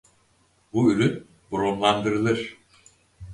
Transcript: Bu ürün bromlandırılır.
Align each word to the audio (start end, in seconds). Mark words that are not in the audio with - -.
Bu 0.73 0.91
ürün 0.91 1.27
bromlandırılır. 1.51 2.57